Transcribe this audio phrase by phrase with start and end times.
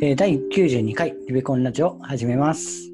[0.00, 2.90] えー第92回リベコンラジオ始めます。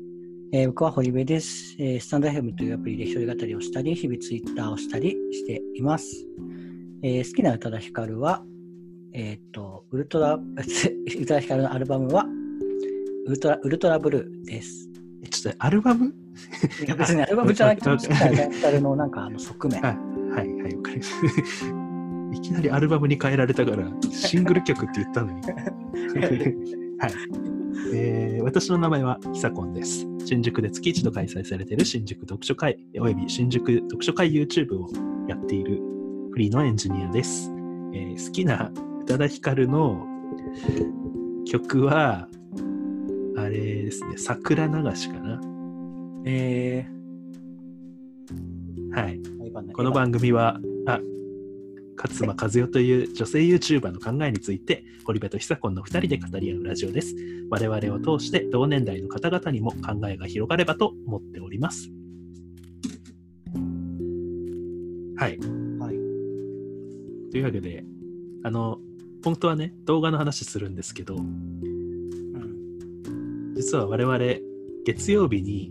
[0.52, 6.26] えー僕は堀部です、えースタンド FM というアプリで一人語りをしたり、日々ツイッターをしたりしています。
[7.02, 8.42] えー好きな宇多田ヒカルは、
[9.12, 10.34] えっ、と、ウルトラ、
[11.20, 12.26] 宇多田ヒカルのアルバムは、
[13.26, 14.88] ウルトラ、ウルトラブルーです。
[15.22, 16.06] えちょっとアルバム？
[16.06, 19.80] いや別にアルバムじゃなくて、あ好きな宇多田ヒカルのなんかあの側面。
[19.82, 19.96] はい
[20.30, 21.14] はいはいわかります
[22.34, 25.40] いきなりアルバムに変えられたからシングル曲って言ったのに
[26.98, 27.12] はい、
[27.94, 30.06] えー私の名前はヒサコンです。
[30.26, 34.88] 新宿で月一度開催されている新宿読書会および新宿読書会 YouTube を
[35.28, 35.80] やっている
[36.30, 37.50] フリーのエンジニアです、
[37.92, 38.70] えー好きな
[39.02, 40.06] 宇多田ヒカルの
[41.46, 42.28] 曲は
[43.36, 45.40] あれですね桜流しかな。
[46.26, 46.86] え
[48.92, 49.20] はい。
[49.20, 51.00] ー、この番組は、あ、
[51.96, 57.14] 勝間和代という女性 YouTuber の考えについて、堀部と久子の2人で語り合うラジオです。
[57.50, 61.90] 我々を通して同年代の方々にも考えが広がればと思っております。
[65.16, 65.38] はい。
[65.78, 65.94] はい。
[67.30, 67.84] というわけで、
[68.42, 68.78] あの、
[69.24, 71.64] 本当はね、動画の話するんですけど、うん。
[73.54, 74.18] 実は我々、
[74.84, 75.70] 月曜日に、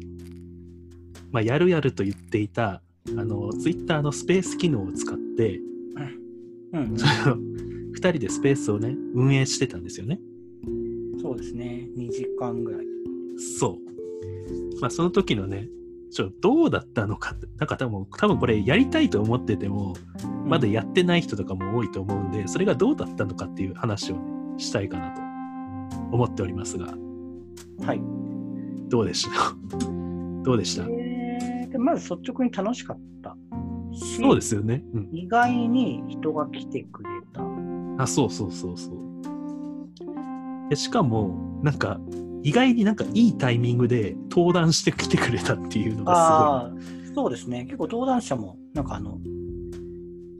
[1.31, 5.59] まあ、やるやると言っていた、あの、Twitter のスペース機能を使って、
[6.73, 6.97] うん。
[6.97, 10.19] その2人でスペースをね運営してたんですよね
[11.21, 11.88] そうですね。
[11.97, 12.85] 2時間ぐらい。
[13.57, 15.69] そうまあその時のね
[16.11, 19.95] ちょどうだったのかってなんか多分多分これやりたいと思ってても
[20.45, 24.21] まだやってない人とかも多いと思うんで、それがどうだったのかっていう話をね
[24.59, 25.21] したいかなと
[26.11, 26.94] 思っておりますが
[27.85, 28.01] はい。
[28.89, 29.55] どうでした？
[30.44, 30.83] どうでした？
[30.89, 33.22] えーでまず率直に楽しかった
[33.95, 37.41] しそうですよね、うん、意外に人が来てくれた。
[37.97, 42.00] あそうそうそうそうでしかもなんか
[42.44, 46.72] 意外になんかいいタイミングで登壇してきてくれたっていうのがああ、
[47.16, 47.63] そうですね。
[47.63, 49.18] 結構登壇者も、なんかあの、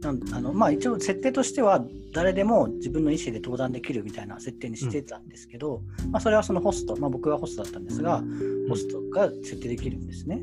[0.01, 8.22] なんあのまあ一応設定としては誰でも自分の意思で登壇できるみたいな設定にしてたんですけど、まあそれはそのホスト、まあ僕はホストだったんですが、
[8.67, 10.41] ホストが設定できるんですね。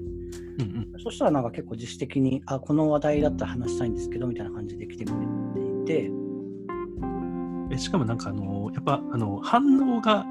[0.58, 5.16] うんうん、そしたらなんか結構自主的に、あ、この話題だったら話したいんですけど、みたいな感じで来てくれ
[5.86, 6.10] ていて、
[7.70, 10.26] えしかもなんかあのやっぱあの反応が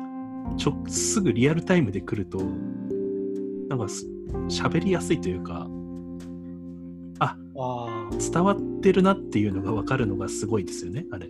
[0.58, 2.40] ちょすぐリアルタイムで来ると
[3.70, 4.06] なんかす
[4.48, 5.68] 喋りやすいというか
[7.20, 11.30] ああ、伝わってるなっていうのが分かるのがすごいですよねあれ。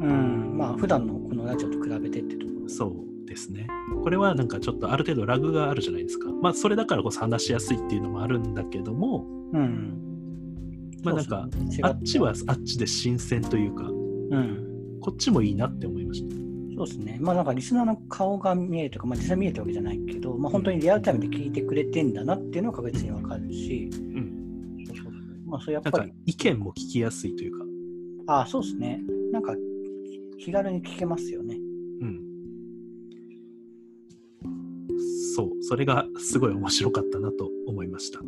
[0.00, 2.68] うん、まあ普段のこのラジオと比べてってところ。
[2.68, 3.66] そうですね。
[4.02, 6.30] これはなんかちょっとある程度ラグがあるじゃないですか。
[6.42, 9.24] まあそれだからこそ話しやすいっていうのもあるんだけども。
[9.52, 9.98] うん。
[11.02, 11.48] まあなんか
[11.82, 14.98] あっちはあっちで新鮮というかうん。
[15.00, 16.34] こっちもいいなって思いました。
[16.76, 17.18] そうですね。
[17.20, 24.84] まあなんかリスナーの顔が見えるとか、まあ実際見えてるわけじゃないけど、まあ本当にリアルタイムで聞いてくれてんだなっていうのが確実にわかるし、うん。
[24.86, 25.12] そうそう
[25.46, 27.64] まあそれやっぱり、意見も聞きやすいというか。
[28.28, 29.00] ああ、そうですね。
[29.32, 29.54] なんか
[30.38, 31.57] 気軽に聞けますよね。
[35.38, 38.18] そう、それがすごい面白かったなと思いました。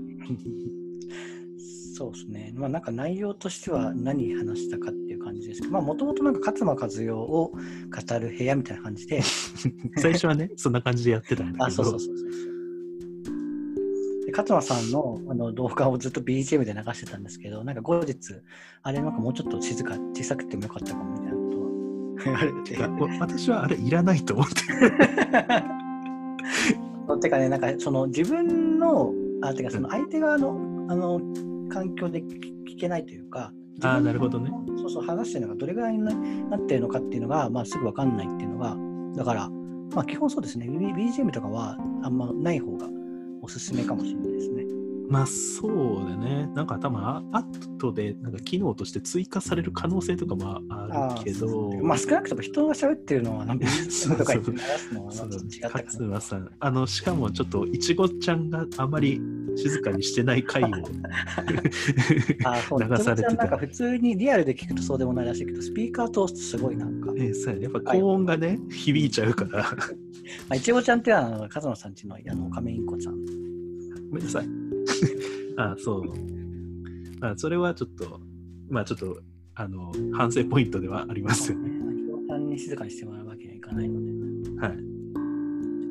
[1.97, 2.53] そうですね。
[2.55, 7.53] まあなんか内容としては何話したかっていう感じですけど、まあもともとなんか勝間和代を語
[8.21, 9.23] る部屋みたいな感じで、
[9.99, 12.31] 最初はね、そんな感じでやってたんだけど、あ、そうそうそうそう。
[14.27, 18.15] で勝間さんのあの動画をずっと BGM で流してたんですけど、なんか後日、
[18.83, 23.19] あれなんかもうちょっと静か、小さくてもよかったかもみたいなことは言われて。
[23.19, 24.55] 私はあれいらないと思って。
[27.19, 29.13] てかね、なんかその自分の、
[29.43, 30.51] あ、てかその相手側の
[30.89, 31.21] あの
[31.69, 34.51] 環境で聞聞けないというか、ああ、なるほどね。
[34.79, 38.77] そうそう、話してるのがどれぐらいにななってるのかっていうのが、まあ、すぐ分かんないっていうのが、
[39.17, 39.49] だから、
[39.95, 42.89] まあ、基本そうですね、BGM とかはあんまない方が
[43.43, 44.60] おすすめかもしれないですね。
[45.11, 46.47] まあそうだね。
[46.55, 54.29] なんか多分あ後でなんか機能として追加される可能性とかもあるけど、まあ、少なくとも人が喋ってるのは、なんかってのは、
[54.79, 59.21] そのまあちょっと違ったか勝間さん、あの、しかもちょっといちごちゃんがあまり
[59.57, 60.79] 静かにしてない回をな。
[62.47, 63.35] あ、そう、流されてた。
[63.35, 67.65] なんか普通にリアルで聞くとそうでもないらしいけど、スピーカー通すとすごいなんか、ね、そうやね。
[67.65, 69.65] やっぱ高音がね、響いちゃうから。
[70.49, 73.50] まあ、いちごちゃんっていうのは、あの勝野さんちのあの亀インコちゃん。
[74.11, 74.49] ごめんなさい。
[75.57, 76.05] あそう。
[77.21, 78.21] まあ、それはちょっと、
[78.69, 79.21] まあちょっと、
[79.55, 81.69] あの、反省ポイントではありますよね。
[81.69, 84.61] いちごちゃんに静かにしてもらうわけにはいかないので。
[84.61, 84.79] はい。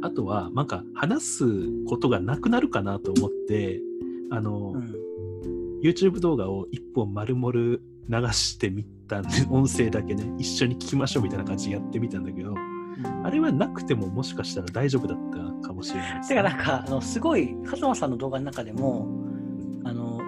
[0.02, 1.46] あとは、なんか、話す
[1.86, 3.82] ことがなくなるかなと思って、
[4.30, 5.00] あの、うん
[5.82, 7.80] YouTube 動画を一本丸々流
[8.34, 12.54] してみたんで、音声だけね、一緒に聞きましょうみたいな感じでやってみたんだけど、
[13.24, 15.18] あれはなくてももしかしたら大丈夫だっ
[15.62, 19.08] たかもしれないです、てかなんかあのすごい勝間さんの動画の中でも
[19.84, 20.20] あの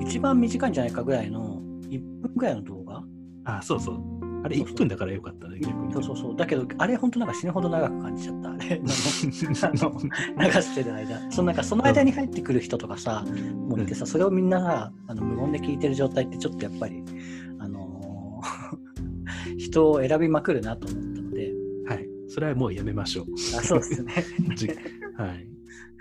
[0.00, 3.02] 一番短いんじゃないかぐらいの1分ぐらいの動画？
[3.44, 4.24] あ、そうそう。
[4.44, 5.92] あれ1分だからよかったね、逆に。
[5.92, 6.36] そうそうそう。
[6.36, 8.50] だけどあれ本当なんか死ぬほど長く感じちゃった。
[8.50, 9.92] あれあの
[10.44, 11.30] 流してる間。
[11.30, 13.24] そのなんかその間に入ってくる人とかさ
[13.68, 17.02] もういてさそれをみんなさあの無言で聞いてる状態ってちょっとやっぱり
[17.58, 21.03] あのー 人を選びまくるなと思っ。
[22.34, 23.26] それはもうやめましょう。
[23.56, 24.12] あそうですね
[24.56, 24.74] じは
[25.34, 25.46] い。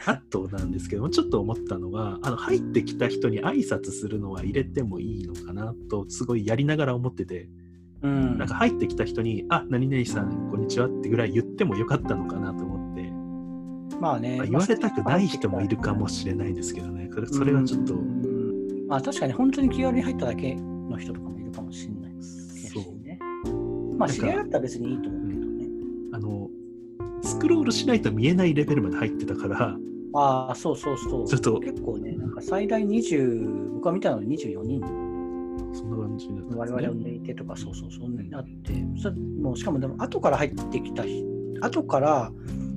[0.08, 7.50] あとなんですけども、ちょっと思ったのは、あの入ってきた人に挨拶するのは入れてもいいのかなと、すごいやりながら思ってて、
[8.02, 13.12] うんなんか入ってきた人に、あ、何々さん、こんにちはってぐらい言ってもよかったのかなと思って、
[14.02, 23.20] まあね、まあ言われたくない人もいるかもしれないですけどね、それそれはちょっと、うんまあ確かに本当に気軽に入っただけの人とかもいるかもしれないですしね。
[24.00, 25.23] まあ知り合いだったら別にいいと思う。
[26.14, 26.50] あの、
[27.24, 29.78] スクロールしないと見えないレベルまで入ってたから、
[30.16, 31.28] ああ、そうそうそう。
[31.28, 34.82] ちょっと結構ね、なんか最大20、僕が見たのは24人、
[35.74, 41.26] そんな感じになったんですね我々を抜いてとか、そうそう、そんなにあって、それもうしかもでも後から入ってきた人、
[41.62, 42.32] 後から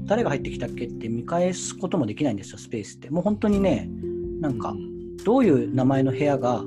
[0.07, 3.11] 誰が入ってきたっけって見返すこともできないんですよ、スペースって。
[3.11, 3.91] もう本当にね、
[4.41, 4.75] なんか、
[5.25, 6.65] どういう名前の部屋が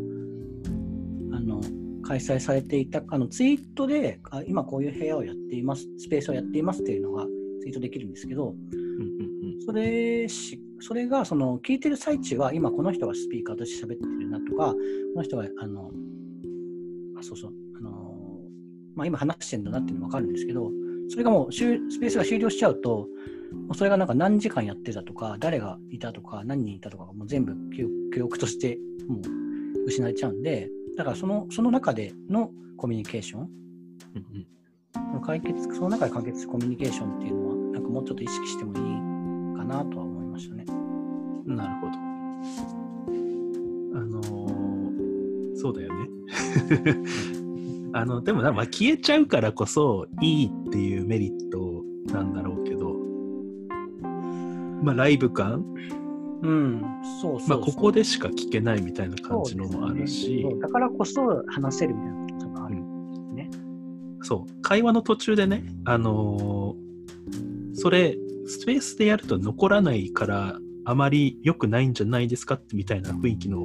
[2.10, 7.26] 開催されていたあのツイートであ今こういう部屋をやっていますスペースをやっていますっていうのが
[7.62, 8.56] ツイートできるんですけど
[9.64, 14.76] それしそれがその聞いてる最中は今この人がスピーカーとして喋ってるなとかこ
[15.18, 15.92] の人があの
[17.20, 18.16] あそうそうあの、
[18.96, 20.72] まあ、今話してるんだなっていうのが分かるんですけど
[21.10, 23.08] それがもう終スペースが終了しちゃうと
[23.76, 29.22] それがなんか何時間やってたとか誰がいたとか何人いたとかがもう全部記憶記憶としてもう
[29.86, 34.48] 失われちゃうんでだからそのその中でのコミュニケーションうんうん
[34.94, 40.66] その解決その中で完結するコミュニケーションっていうのはなんかもうちょっと意識してもいいかなとは思いましたね。
[41.46, 41.94] なるほど。
[43.98, 44.60] あのー
[45.56, 46.10] そうだよね。
[47.92, 52.95] あの、でもな、まあ、消えちゃうからこそいいっていうメリットなんだろうけど、
[54.81, 55.66] まあ、ライブ感、
[56.42, 56.82] うん、
[57.22, 62.90] そうまあ、ここでしか聞けないみたいな感じのもあるし、そうだからこそ話せるみたいなことがある。
[64.22, 66.90] そう、会話の途中でね、あのー
[67.74, 73.62] それ、スペースでやると残らないから、あまり良くないんじゃないですかってみたいな雰囲気の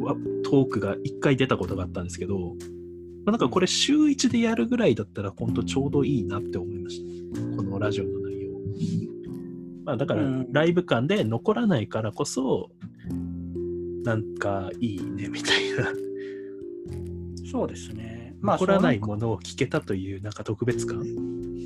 [0.00, 2.56] わトークが一回出たことがあったんですけど、
[3.24, 7.56] まあ、なんかこれ週1でやるぐらいだったら本当ちょうどいいなって思いました。
[7.56, 8.50] このラジオの内容。
[9.88, 12.68] まあだからうんライブ感で残らないからこそ、
[14.04, 15.90] なんかいいねみたいな。
[17.50, 18.36] そうですね。
[18.42, 21.02] 残らないものを聞けたというなんか特別感。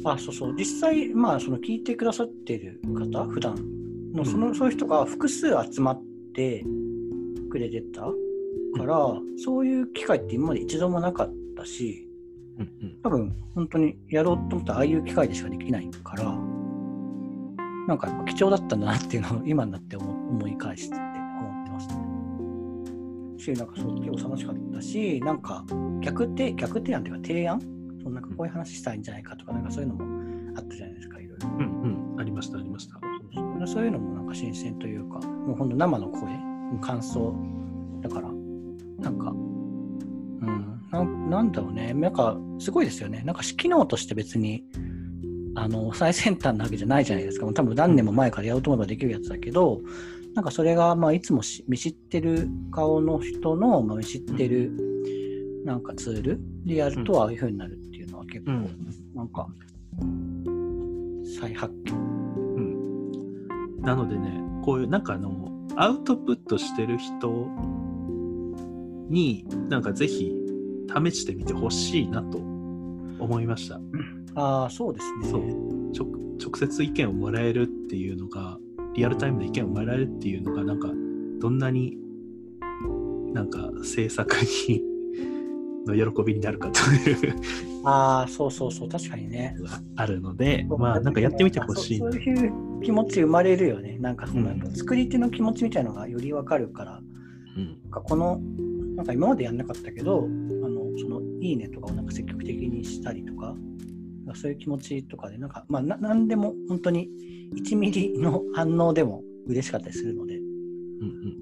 [0.04, 0.54] あ、そうそう。
[0.56, 3.56] 実際、まあ、その聞いてくださっている方、普段
[4.12, 6.02] の、その、そういう人が複数集まっ
[6.32, 6.64] て
[7.50, 8.96] くれてたから、
[9.44, 12.08] そういう機会って今まで一度もなかったし、
[12.56, 16.61] うんうん多分、本当にやろうと思ったら、ああいう機会でしかできないから、
[17.88, 21.94] なんか貴重だったんだなっていうのを今になって思思い返してて思ってますね。
[23.38, 25.64] し、なんかそう結構楽しかったし、なんか
[26.00, 27.60] 逆提逆提案というか提案？
[28.02, 30.04] そのなんかこういう話したいんじゃないかとか、なんかそういうのも
[30.56, 31.48] あったじゃないですか、いろいろ。
[31.48, 32.94] うんうん、ありました、ありました。
[32.94, 33.02] そう
[33.58, 36.32] そうそういうのもなんか新鮮というか、もうほんと生の声、
[36.80, 37.34] 感想
[38.00, 38.28] だから、
[38.98, 39.34] なんか、う
[40.44, 43.22] ん、なんなんだろうね、なんかすごいですよね。
[43.24, 44.64] なんか機能として別に、
[45.54, 47.44] あの、最先端なわけじゃないじゃないですか。
[47.44, 49.80] もう多分何年も前からやろうと思えばできるやつだけど、
[50.34, 54.72] なんかそれが、まあ、いつもし見知ってる顔の人の、まあ、見知ってる、
[55.64, 58.68] なんかツールでやるとああいう風になるっていうのは結構、うん
[59.14, 59.46] なんか、
[61.38, 61.92] 再発見。
[61.92, 67.46] うん、なのでね、こういうなんかあの、アウトプットしてる人
[69.08, 70.32] に、なんかぜひ
[70.88, 73.80] 試してみてほしいなと思いました。
[74.34, 75.28] ああ、そうですね。
[75.28, 75.42] そう
[75.92, 78.58] 直直接意見をもらえるっていうのが、
[78.94, 80.88] リアルタイムで意見をもらえるっていうのが、なんか、
[81.40, 81.96] どんなに
[83.32, 84.36] なんか制作
[84.68, 84.82] に
[85.86, 87.34] の喜びになるかという
[87.84, 89.56] ああ、そうそうそう、確かにね。
[89.96, 92.22] あるので、まあなんかやってみてほしいなそう。
[92.22, 93.98] そういう気持ち生まれるよね。
[94.00, 97.02] なんかその、うん作り手の気持ちみたいなのがよりわかるから、
[97.56, 98.40] うんなんかこの、
[98.96, 100.28] なんか今までやんなかったけど、
[100.64, 103.56] あのそのいいねとかをなんか積極的にしたりとか
[104.34, 107.08] そういう気持ちとかで、なんか、まあ、ななんでも本当に
[107.54, 111.36] 1ミリの反応でも嬉しかったりするので、うんうん。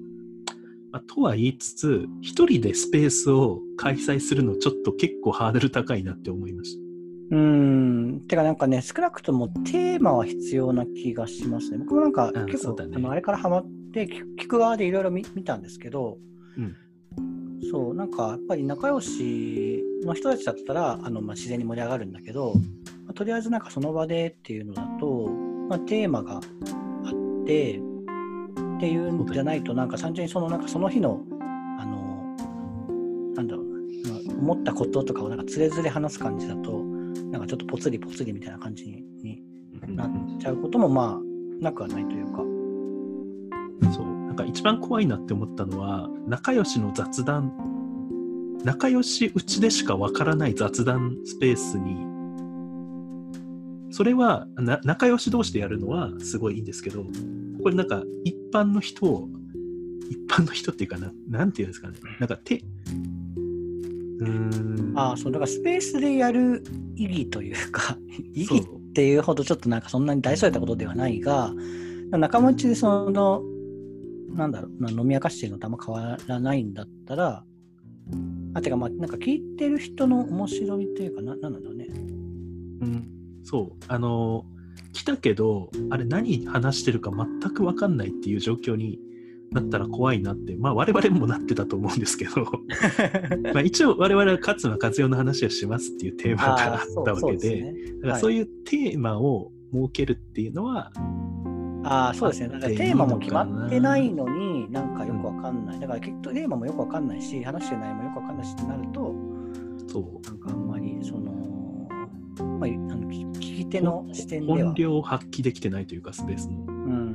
[0.91, 6.77] まあ、とは言いつつ、一人でスペースを開催するのちょっと結構ハードル高いなって思いまし
[7.31, 8.21] うん。
[8.27, 11.77] てかなんかね、少なくともテーマは必要な気がしますね。
[11.77, 12.93] 僕もなんかうん結構、そうだね。
[12.95, 16.17] あのあれからハマって聞聞く側でいろいろ見見たんですけど、
[16.57, 16.75] うん。
[17.71, 22.53] そう、なんかやっぱり仲良しの人たちだったらあの、まあ、自然に盛り上がるんだけど、
[23.11, 25.29] まあとりあえずなんかその場でっていうのだと、
[25.69, 26.41] まあ、テーマがあっ
[27.45, 31.21] てっていうんじゃないと、なんか単純にそのなんかその日の、
[31.77, 32.35] あの、
[33.35, 36.71] なんだろうな、まあ思ったこととかをなんかつれづれ話す感じだと、
[37.31, 39.43] なんかちょっとぽつりぽつりみたいな感じにに
[39.95, 42.43] なっちゃうこともまあなくはないというか。
[43.93, 47.51] そうなんか一番怖いなって思ったのは仲良しの雑談
[48.63, 52.11] 仲良しうちでしかわからない雑談スペースに
[53.91, 57.05] それはな仲良し同士でやるのはすごいいいんですけど
[57.61, 59.27] これなんか一般の人を
[60.09, 61.95] 一般の人っていうかななんていうんですかね。
[62.19, 62.61] なんか手
[64.21, 64.93] うーん。
[64.95, 66.63] ああ、そう、だからスペースでやる
[66.95, 67.97] 意義というか、
[68.33, 71.53] 意義っていうほどちょっとなんかそんなに大それたことではないが、
[72.11, 73.41] 仲間内でその、
[74.35, 77.43] なんだろう、まあ飲み明かしてるのとあんま変わらないんだったら、
[78.53, 81.87] あ、てかまあ、なんか聞いてる人の面白みというか、ななんなんだろうね。
[82.81, 83.07] うん、
[83.43, 83.83] そう。
[83.87, 84.45] あの
[84.93, 88.99] 来たけどあれ何話してるか全く分かんないっていう状況に
[89.51, 90.55] なったら怖いなって。
[90.55, 92.45] まあ我々もなってたと思うんですけど。
[93.53, 97.61] まあ一応我々は勝間和代の話をしますっていうテーマがあったわけで。
[97.61, 97.73] ね。
[98.01, 100.91] だからそういうテーマを設けるっていうのは、
[101.83, 102.49] ああ、そうですね。
[102.49, 105.79] だからあってテーマも決まってないのに、いなんかよくわかんない。
[105.79, 109.15] だから結局テーマもよくわかんないし、話してる内容もよくわかんないしってなると、
[109.87, 110.27] そう。
[110.27, 110.70] なんかあんま
[113.71, 114.59] 手の視点では。
[114.59, 116.71] 本、領を発揮できてないというかスペースの、う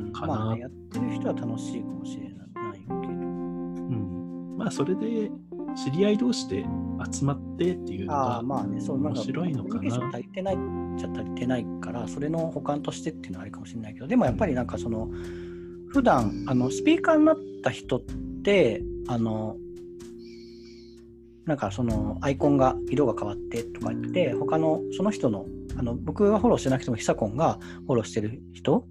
[0.09, 0.27] ん、かな。
[0.27, 2.33] まあね、やってる人は楽しいかもしれない
[2.81, 5.31] けど、うん、まあそれで
[5.77, 6.65] 知り合い同士で
[7.13, 9.75] 集まってっていうのあがあまあね、そうなんか面白いのかな。
[9.75, 10.59] コミュニケーション足りてないっ
[10.99, 15.11] ちゃ足りてないから、それの補完としてっていうのはあるかもしれないけど、でもやっぱりなんかその、
[15.89, 18.01] 普段あのスピーカーになった人っ
[18.43, 19.57] て、あの、
[21.45, 25.47] なんかそのアイコンが色が変わってとか言って、他のその人の、
[25.79, 28.85] あの僕がフォローしてなくても、ヒサコンがフォローしてる人、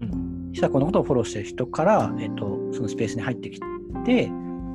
[0.00, 0.50] うん。
[0.52, 3.60] ヒサコンのことをフォローしてる人から、えっと、そのスペースに入ってき
[4.04, 4.30] て、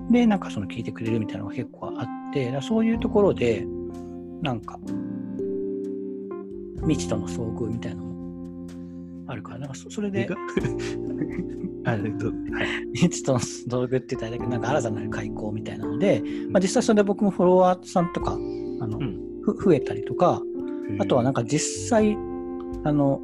[0.09, 3.65] で、なんかその聞いてくれるみたいなのが結構あって、そういうところで、
[4.41, 4.79] なんか、
[6.81, 8.65] 未知との遭遇みたいなのも
[9.27, 10.35] あるから、なんかそそれでが、
[11.85, 12.07] あとはい。
[12.93, 19.19] 未知との遭遇って言ったらだけど、なんか新たなる開口みたいなので、まあ、実際それで僕もフォロワーさんとか、あの、うん。
[19.41, 20.41] ふ増えたりとか、
[20.97, 22.13] あとはなんか実際、
[22.83, 23.21] あの、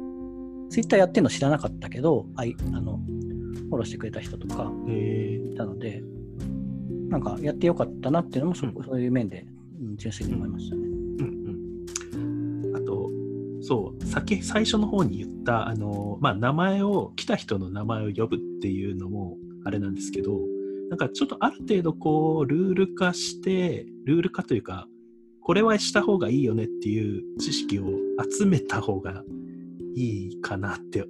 [0.70, 3.00] ツイッターやってるの知らなかったけど、あいあの、
[3.68, 5.52] フォローしてくれた人とかえー。
[5.52, 6.02] いたので、
[7.08, 8.74] なんかやってよかったなっていうのもそ、うん。
[8.84, 9.46] そういう面で、
[9.80, 10.82] うん純粋に思いましたね。
[10.82, 11.46] うん
[12.64, 13.10] うん、あと
[13.62, 20.38] そう先最初の方に言ったあの、まあ、名前を来た人の名前を呼ぶっていうのもあれなんですけど
[20.90, 24.86] なんかちょっとある程度こうルール化してルール化というか
[25.46, 27.84] これはした方がいいよねっていう知識を
[28.36, 29.22] 集めた方が
[29.94, 31.04] いいかなって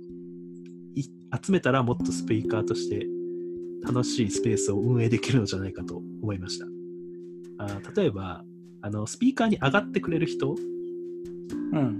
[0.95, 1.05] い
[1.43, 3.07] 集めたらもっとスピーカーとして
[3.83, 6.67] 楽しいスペースを運営できるのじゃないかと思いました
[7.65, 8.45] あ例えば
[8.83, 10.57] あのスピーカーに上がってくれる人っ
[11.73, 11.99] うん。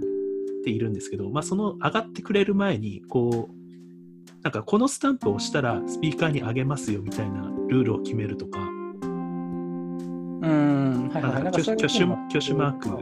[0.63, 10.86] ているんですけど、まあ、その上がってくれる前にこうなんかこのスタンプを押したらスピーカーに上げますよみたいなルールを決めるとかうん。
[11.09, 11.47] はいはいはい。
[11.47, 12.05] 挙手挙手
[12.53, 12.99] マークと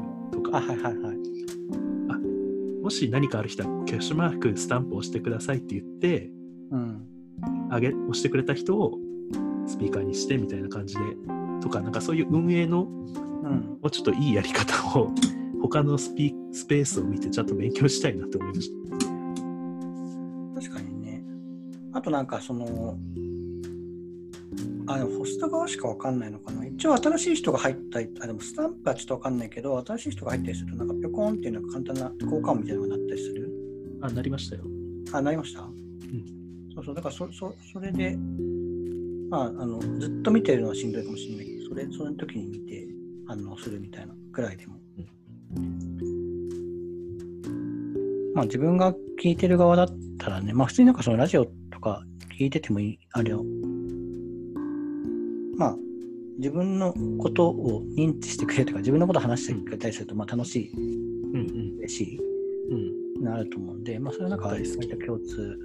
[0.50, 1.18] あ、かはいはいはい。
[2.84, 6.32] もし何かある人は挙手マークスタンプを押してくださいって言って
[6.72, 7.02] うん。
[7.72, 9.00] 上げ押してくれた人を
[9.66, 11.02] スピーカーにしてみたいな感じで
[11.62, 13.80] とかなんかそういう運営のうん。
[13.82, 15.10] もうちょっといいやり方を
[15.62, 18.76] 他のスピスペースを見てちゃんと勉強したいなと思いました。
[20.62, 21.24] 確かにね。
[21.92, 22.98] あとなんかその、
[24.88, 26.66] あ、でもホスト側しかわかんないのかな。
[26.66, 33.50] 一応新しい人が入ったり、あ、でもスタンプはちょっとわかんないけど、新しい人が入ったりすると、なんかぴょこんっていうのが簡単な交換音みたいなのがなったりする？
[34.02, 34.64] あ、なりましたよ。
[35.14, 35.62] あ、なりました？
[36.76, 38.18] そうそう、だからそそそれで、
[39.30, 42.88] まあ、あの、ずっと見てるのはしんどいかもしれないけど、それ、その時に見て
[43.28, 44.76] 反応するみたいなくらいでも。
[48.36, 49.88] まあ自分が聞いてる側だっ
[50.20, 52.04] たらね、まあ普通になんかそのラジオとか
[52.38, 53.46] 聞いててもいい、あれを、
[55.58, 55.78] まあ
[56.38, 62.20] 自分のことを認知してくれるとか、自分のことを話してくれたりすると、まあ楽しい、うんうん嬉しい、
[63.18, 63.24] うん。
[63.24, 65.60] なると思うんで、まあそれはなんか大好き割と共通。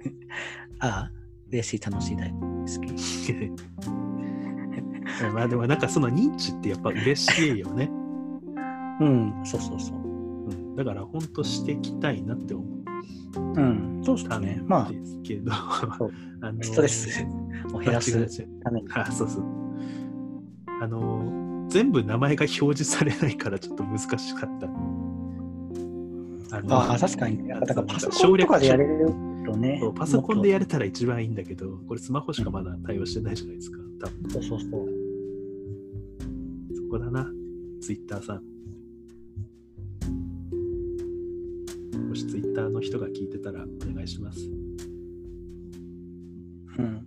[0.80, 1.12] ああ、
[1.50, 2.36] 嬉しい、楽しい、大好
[2.66, 3.52] き。
[5.34, 7.90] まあでもなんかその認知ってやっぱ嬉しいよね。
[9.00, 10.76] うん、そうそうそう。
[10.76, 12.77] だから本当していきたいなって思っ
[13.36, 14.62] うん、そうですね。
[14.66, 15.52] まあ、ですけど、
[16.40, 17.26] あのストレス
[17.72, 18.12] を減らす
[18.62, 18.88] ために。
[18.92, 19.44] あ、そうそう。
[20.80, 24.66] あの、全部名前が表示されないからちょっと難しかった。
[26.50, 27.46] あのああ、確かに。
[27.46, 29.06] だからパソコ省略ンとかでやれる
[29.44, 29.82] とね。
[29.94, 33.78] パソコンでややれたら一番いいんだけど、これスマホしかまだ対応してないじゃないですか。
[34.00, 34.70] 多分そうそうそう。
[36.74, 37.30] そこだな、
[37.80, 38.57] ツイッターさん。
[42.40, 44.38] ツイッターの人が聞いてたらお願いします。
[46.78, 47.06] うん。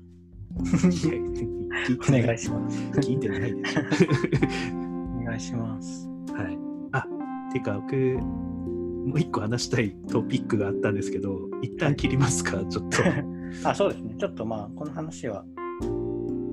[2.10, 2.78] お願いします。
[3.00, 3.82] 聞いてないでしょ。
[5.22, 6.06] お願いします。
[6.34, 6.58] はい。
[6.92, 7.06] あ、
[7.54, 12.98] てか僕、もう一個話したいトピックがあったんですけど、一旦切りますか、ちょっと。
[13.70, 14.16] あ、そうですね。
[14.20, 15.86] ちょっとまあ、この話は、あ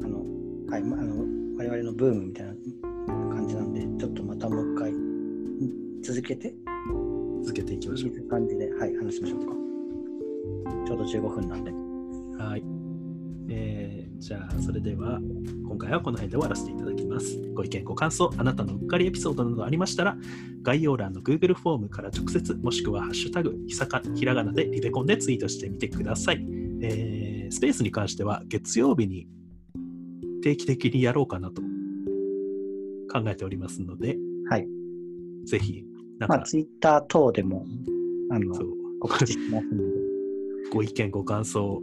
[0.06, 0.24] の、
[0.68, 2.54] はい、まああの、我々のブームみたいな
[3.34, 6.54] 感じなんで、ちょっとまたもう一回、ん続けて、
[7.42, 9.46] 続けていきましょいう感じで、はい、話しましょうか。
[10.86, 11.70] ちょうど15分なんで。
[11.70, 12.36] う。
[12.38, 12.64] はい。
[13.50, 15.20] えーじゃあ、それでは、
[15.64, 17.40] 今回はこの辺で終わらせていただきます。
[17.54, 20.16] ご意見、ご感想、あなたのうっかりエピソードなどありましたら、
[20.62, 26.44] 概要欄の Google フォームから直接、もしくはハッシュタグ、ひさかひらがなでリベコンでツイートしてみてください。
[26.82, 29.26] えースペースに関しては、月曜日に
[30.42, 31.62] 定期的にやろうかなと
[33.10, 34.18] 考えておりますので、
[34.50, 34.68] はい。
[35.46, 35.84] ぜひ、
[36.26, 37.64] まあ、ツイッター等でも、
[38.30, 38.54] あの
[39.00, 39.98] 告知しますので。
[40.70, 41.82] ご意見、ご感想、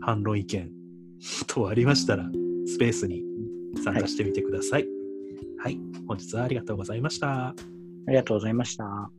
[0.00, 0.70] 反論意見
[1.46, 2.28] 等ありましたら、
[2.66, 3.22] スペースに
[3.82, 4.86] 参加してみてください。
[5.58, 7.48] はい、本日はありがとうございました。
[7.48, 7.54] あ
[8.08, 9.10] りがとうございました。